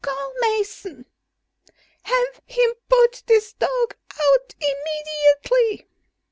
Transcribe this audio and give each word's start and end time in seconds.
Call 0.03 0.33
Mason! 0.41 1.05
Have 2.05 2.41
him 2.47 2.71
put 2.89 3.21
this 3.27 3.53
dog 3.53 3.95
out 4.19 4.55
immediately!" 4.59 5.89